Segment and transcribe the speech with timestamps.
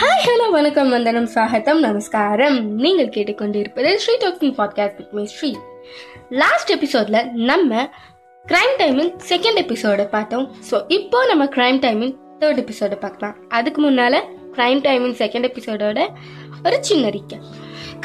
[0.00, 2.56] Hi hello வணக்கம் வந்தனம் சாகத்தம் நமஸ்காரம்.
[2.74, 5.50] நீங்கள் கேட்டுக்கொண்டிருப்பது Sri talking podcast with me Sri.
[6.28, 7.18] Last எபிசோடில்
[7.50, 7.90] நம்ம
[8.46, 10.46] கிரைம் டைமிங் செகண்ட் எபிசோட பார்த்தோம்.
[10.70, 13.36] ஸோ இப்போ நம்ம கிரைம் டைமிங் தேர்ட் எபிசோட பார்க்கலாம்.
[13.48, 14.18] அதுக்கு முன்னால்
[14.56, 16.08] கிரைம் டைமிங் செகண்ட் எபிசோடோட
[16.64, 17.42] ஒரு சின்ன ரீக்க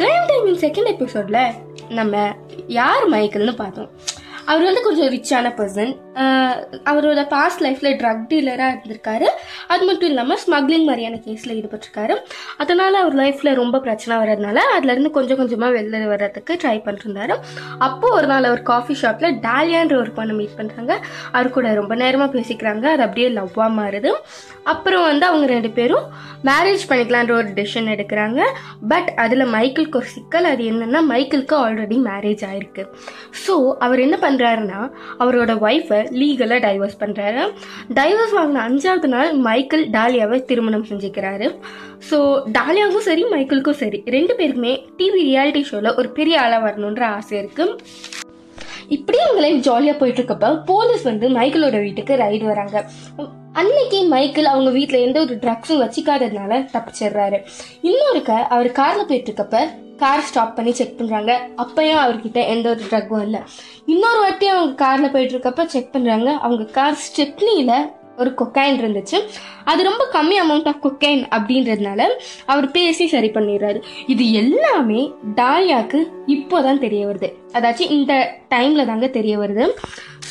[0.00, 1.42] கிரைம் டைமின் செகண்ட் எபிசோடில்
[1.88, 2.34] நம்ம
[2.80, 3.90] யார் மைக்கிள்னு பார்த்தோம்.
[4.50, 5.92] அவர் வந்து கொஞ்சம் ரிச்சான பர்சன்
[6.90, 9.28] அவரோட பாஸ்ட் லைஃப்ல ட்ரக் டீலராக இருந்திருக்காரு.
[9.72, 12.14] அது மட்டும் இல்லாமல் ஸ்மக்லிங் மாதிரியான கேஸில் ஈடுபட்டிருக்காரு.
[12.62, 17.36] அதனால அவர் லைஃப்ல ரொம்ப பிரச்சனை வர்றதுனால அதுலேருந்து கொஞ்சம் கொஞ்சமாக வெளில வர்றதுக்கு ட்ரை பண்ணிருந்தாரு.
[17.88, 20.94] அப்போ ஒரு நாள் அவர் காஃபி ஷாப்ல டாலியான்ற ஒரு பொண்ணை மீட் பண்ணுறாங்க
[21.36, 22.86] அவர் கூட ரொம்ப நேரமாக பேசிக்கிறாங்க.
[22.94, 24.12] அது அப்படியே லவ்வாக மாறுது.
[24.74, 26.06] அப்புறம் வந்து அவங்க ரெண்டு பேரும்
[26.48, 28.40] மேரேஜ் பண்ணிக்கலான்ற ஒரு டிசிஷன் எடுக்கிறாங்க.
[28.92, 30.48] பட் அதில் மைக்கிளுக்கு ஒரு சிக்கல்.
[30.52, 32.82] அது என்னன்னா மைக்கிளுக்கு ஆல்ரெடி மேரேஜ் ஆயிருக்கு.
[33.44, 33.54] ஸோ
[33.86, 34.80] அவர் என்ன பண்ணுறாருன்னா
[35.22, 37.42] அவரோட ஒய்ஃபை லீகலாக டைவர்ஸ் பண்ணுறாரு
[37.98, 41.48] டைவர்ஸ் வாங்கின அஞ்சாவது நாள் மைக்கேல் டாலியாவை திருமணம் செஞ்சுக்கிறாரு.
[42.10, 42.18] ஸோ
[42.58, 48.24] டாலியாவுக்கும் சரி மைக்கேலுக்கும் சரி ரெண்டு பேருக்குமே டிவி ரியாலிட்டி ஷோவில் ஒரு பெரிய ஆளாக வரணுன்ற ஆசை இருக்குது
[48.88, 52.84] இப்படி அவங்க லைஃப் ஜாலியாக போயிட்டு இருக்கப்ப போலீஸ் வந்து மைக்கேலோட வீட்டுக்கு ரைடு வராங்க.
[53.52, 57.38] அன்னைக்கு மைக்கேல் அவங்க வீட்டில் எந்த ஒரு ட்ரக்ஸும் வச்சுக்காததுனால தப்பிச்சிடுறாரு.
[57.82, 59.60] இன்னொருக்க அவர் காரில் போயிட்டு இருக்கப்ப
[59.96, 63.40] கார் ஸ்டாப் பண்ணி செக் பண்ணுறாங்க அப்பயும் அவர்கிட்ட எந்த ஒரு ட்ரக்கும் இல்லை.
[63.86, 67.76] இன்னொரு வாட்டி அவங்க காரில் போயிட்டு இருக்கப்ப செக் பண்ணுறாங்க அவங்க கார் ஸ்டெப்னியில்
[68.16, 69.18] ஒரு கொக்கைன் இருந்துச்சு.
[69.64, 72.08] அது ரொம்ப கம்மி அமௌண்ட் ஆஃப் கொக்கைன் அப்படின்றதுனால
[72.46, 73.80] அவர் பேசி சரி பண்ணிடுறாரு.
[74.06, 75.02] இது எல்லாமே
[75.40, 76.00] டாலியாக்கு
[76.36, 77.30] இப்போதான் தெரிய வருது.
[77.52, 78.12] அதாச்சும் இந்த
[78.54, 79.66] டைம்ல தாங்க தெரிய வருது.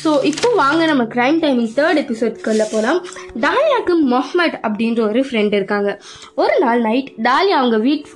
[0.02, 3.00] ஸோ இப்போ வாங்க நம்ம கிரைம் டைமிங் தேர்ட் எபிசோட்குள்ள போகலாம்
[3.46, 5.92] டாலியாக்கு மொஹமட் அப்படின்ற ஒரு ஃப்ரெண்ட் இருக்காங்க.
[6.34, 8.06] ஒரு நாள் நைட் டாலியா அவங்க வீட்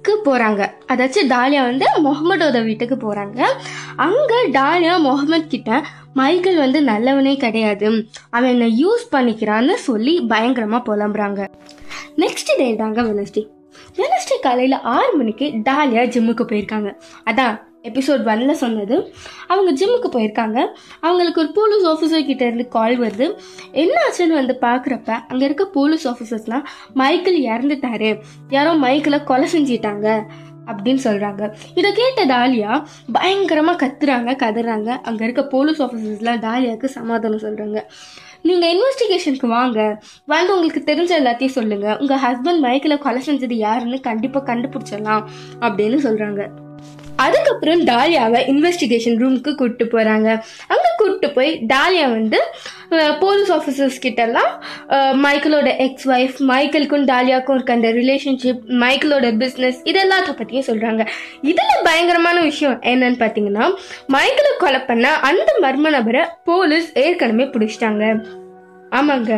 [0.00, 0.62] வீட்டுக்கு போகிறாங்க
[0.92, 3.40] அதாச்சும் டாலியா வந்து முகமதோட வீட்டுக்கு போகிறாங்க
[4.06, 5.80] அங்கே டாலியா முகமது கிட்ட
[6.20, 7.88] மைக்கேல் வந்து நல்லவனே கிடையாது.
[8.36, 11.40] அவன் என்னை யூஸ் பண்ணிக்கிறான்னு சொல்லி பயங்கரமாக புலம்புறாங்க.
[12.24, 13.44] நெக்ஸ்ட் டே தாங்க வெனஸ்டே
[14.00, 16.90] வெனஸ்டே காலையில் ஆறு மணிக்கு டாலியா ஜிம்முக்கு போயிருக்காங்க.
[17.30, 17.56] அதான்
[17.88, 18.96] எபிசோட் ஒன்ல சொன்னது.
[19.52, 20.58] அவங்க ஜிம்முக்கு போயிருக்காங்க.
[21.06, 23.26] அவங்களுக்கு ஒரு போலீஸ் ஆஃபீஸர் கிட்ட இருந்து கால் வருது.
[23.82, 26.64] என்ன ஆச்சுன்னு வந்து பார்க்குறப்ப அங்கே இருக்க போலீஸ் ஆஃபீஸர்ஸ்லாம்
[27.00, 28.10] மைக்கிள் இறந்துட்டாரு.
[28.56, 30.06] யாரோ மைக்கில் கொலை செஞ்சிட்டாங்க.
[30.70, 31.42] அப்படின்னு சொல்கிறாங்க
[31.74, 32.72] இதை கேட்ட டாலியா
[33.12, 34.88] பயங்கரமாக கத்துறாங்க கதறாங்க.
[35.02, 37.80] அங்கே இருக்க போலீஸ் ஆஃபீஸர்ஸ்லாம் டாலியாவுக்கு சமாதானம் சொல்கிறாங்க
[38.42, 39.78] நீங்கள் இன்வெஸ்டிகேஷனுக்கு வாங்க.
[40.24, 45.24] வந்து உங்களுக்கு தெரிஞ்ச எல்லாத்தையும் சொல்லுங்கள் உங்கள் ஹஸ்பண்ட் மைக்கில் கொலை செஞ்சது யாருன்னு கண்டிப்பாக கண்டுபிடிச்சிடலாம்
[45.60, 46.42] அப்படின்னு சொல்கிறாங்க
[47.24, 50.28] அதுக்கப்புறம் டாலியாவை இன்வெஸ்டிகேஷன் ரூமுக்கு கூப்பிட்டு போகிறாங்க
[50.98, 52.38] கூப்பிட்டு போய் டாலியா வந்து
[53.20, 54.52] போலீஸ் ஆஃபீஸர்ஸ் கிட்டலாம்
[55.24, 61.04] மைக்கிளோட எக்ஸ் ஒய்ஃப் மைக்கிளுக்கும் டாலியாவுக்கும் இருக்க அந்த ரிலேஷன்ஷிப் மைக்கிளோட பிஸ்னஸ் இதெல்லாத்த பற்றியும் சொல்கிறாங்க
[61.50, 63.66] இதில் பயங்கரமான விஷயம் என்னன்னு பார்த்தீங்கன்னா
[64.16, 68.04] மைக்கிளை கொலை பண்ண அந்த மர்ம நபரை போலீஸ் ஏற்கனவே பிடிச்சிட்டாங்க.
[68.98, 69.32] ஆமாங்க.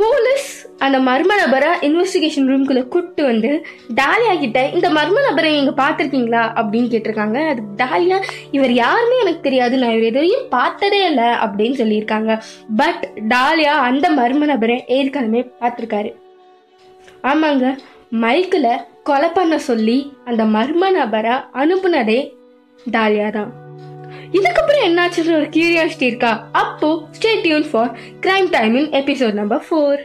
[0.00, 0.31] போலீஸ்
[0.82, 6.42] அந்த மர்ம நபரை இன்வெஸ்டிகேஷன் ரூம்குள்ள கூப்பிட்டு வந்து டாலியா கிட்ட இந்த மர்ம நபரை நீங்க பார்த்துருக்கீங்களா?
[6.60, 7.36] அப்படின்னு கேட்டிருக்காங்க.
[7.48, 8.18] அது டாலியா
[8.50, 9.76] இவர் யாருமே எனக்கு தெரியாது.
[9.76, 12.40] நான் இவர் எதையும் பார்த்ததே இல்லை அப்படின்னு சொல்லியிருக்காங்க.
[12.76, 16.10] பட் டாலியா அந்த மர்ம நபரை ஏற்கனவே பார்த்துருக்காரு.
[17.22, 17.76] ஆமாங்க.
[18.20, 22.20] மைக்கில் கொலை பண்ண சொல்லி அந்த மர்ம நபரை அனுப்புனதே
[22.90, 23.52] டாலியா தான்.
[24.32, 26.48] இதுக்கப்புறம் என்னாச்சுன்ற ஒரு கியூரியாசிட்டி இருக்கா?
[26.52, 30.00] அப்போ stay tune for crime timing episode number four